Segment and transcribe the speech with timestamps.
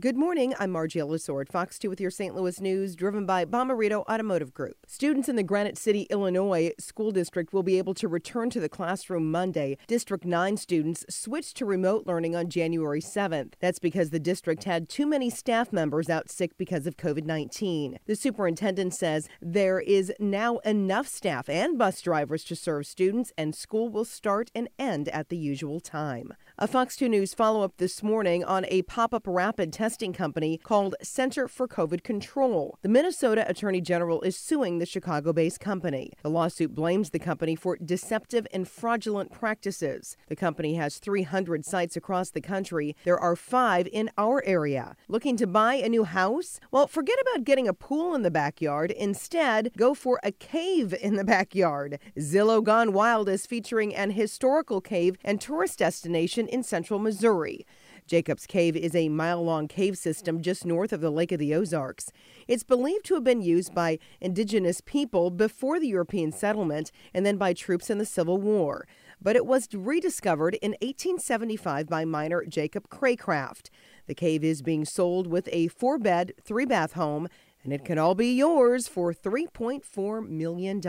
[0.00, 0.54] Good morning.
[0.58, 2.34] I'm Margie Ellisor, Fox 2 with your St.
[2.34, 4.76] Louis news, driven by Bommarito Automotive Group.
[4.86, 8.68] Students in the Granite City, Illinois school district will be able to return to the
[8.70, 9.76] classroom Monday.
[9.86, 13.52] District 9 students switched to remote learning on January 7th.
[13.60, 17.98] That's because the district had too many staff members out sick because of COVID 19.
[18.06, 23.54] The superintendent says there is now enough staff and bus drivers to serve students, and
[23.54, 26.32] school will start and end at the usual time.
[26.56, 30.56] A Fox 2 News follow up this morning on a pop up rapid testing company
[30.56, 32.78] called Center for COVID Control.
[32.82, 36.12] The Minnesota Attorney General is suing the Chicago based company.
[36.22, 40.16] The lawsuit blames the company for deceptive and fraudulent practices.
[40.28, 42.94] The company has 300 sites across the country.
[43.02, 44.94] There are five in our area.
[45.08, 46.60] Looking to buy a new house?
[46.70, 48.92] Well, forget about getting a pool in the backyard.
[48.92, 51.98] Instead, go for a cave in the backyard.
[52.16, 57.66] Zillow Gone Wild is featuring an historical cave and tourist destination in central Missouri.
[58.10, 61.54] Jacob's Cave is a mile long cave system just north of the Lake of the
[61.54, 62.10] Ozarks.
[62.48, 67.36] It's believed to have been used by indigenous people before the European settlement and then
[67.36, 68.88] by troops in the Civil War.
[69.22, 73.70] But it was rediscovered in 1875 by miner Jacob Craycraft.
[74.08, 77.28] The cave is being sold with a four bed, three bath home,
[77.62, 80.80] and it can all be yours for $3.4 million.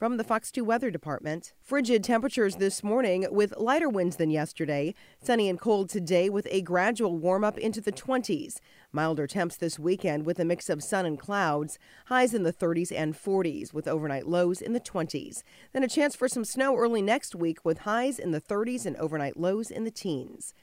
[0.00, 4.94] From the Fox 2 Weather Department, frigid temperatures this morning with lighter winds than yesterday.
[5.22, 8.60] Sunny and cold today with a gradual warm up into the 20s.
[8.92, 11.78] Milder temps this weekend with a mix of sun and clouds.
[12.06, 15.42] Highs in the 30s and 40s with overnight lows in the 20s.
[15.74, 18.96] Then a chance for some snow early next week with highs in the 30s and
[18.96, 20.54] overnight lows in the teens.